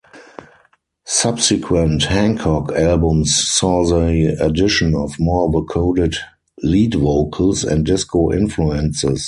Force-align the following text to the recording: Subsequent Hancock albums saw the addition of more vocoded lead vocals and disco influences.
Subsequent 1.05 2.05
Hancock 2.05 2.71
albums 2.71 3.35
saw 3.35 3.85
the 3.85 4.35
addition 4.41 4.95
of 4.95 5.19
more 5.19 5.47
vocoded 5.51 6.15
lead 6.63 6.95
vocals 6.95 7.63
and 7.63 7.85
disco 7.85 8.31
influences. 8.33 9.19